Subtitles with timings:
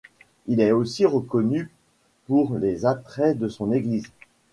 [0.47, 1.69] Il est aussi reconnu
[2.25, 4.07] pour les attraits de son église.